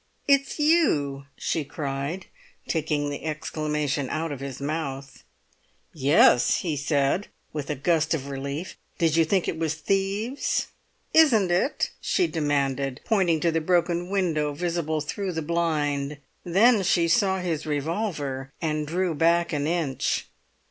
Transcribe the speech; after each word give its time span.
"It's 0.27 0.57
you!" 0.57 1.27
she 1.37 1.63
cried, 1.63 2.25
taking 2.67 3.11
the 3.11 3.23
exclamation 3.23 4.09
out 4.09 4.31
of 4.31 4.39
his 4.39 4.59
mouth. 4.59 5.21
"Yes," 5.93 6.61
he 6.61 6.75
said, 6.75 7.27
with 7.53 7.69
a 7.69 7.75
gust 7.75 8.15
of 8.15 8.27
relief; 8.27 8.77
"did 8.97 9.15
you 9.15 9.23
think 9.23 9.47
it 9.47 9.59
was 9.59 9.75
thieves?" 9.75 10.69
"Isn't 11.13 11.51
it?" 11.51 11.91
she 12.01 12.25
demanded, 12.25 13.01
pointing 13.05 13.41
to 13.41 13.51
the 13.51 13.61
broken 13.61 14.09
window 14.09 14.53
visible 14.53 15.01
through 15.01 15.33
the 15.33 15.43
blind. 15.43 16.17
Then 16.43 16.81
she 16.81 17.07
saw 17.07 17.37
his 17.37 17.67
revolver, 17.67 18.51
and 18.59 18.87
drew 18.87 19.13
back 19.13 19.53
an 19.53 19.67
inch. 19.67 20.25